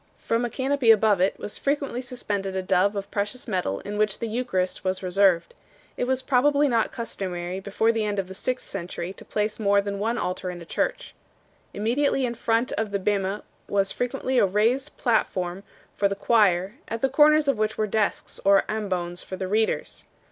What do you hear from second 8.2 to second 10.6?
the sixth century to place more than one altar in